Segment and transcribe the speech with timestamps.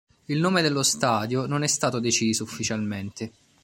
[0.25, 3.31] Il nome dello stadio non è stato deciso ufficialmente.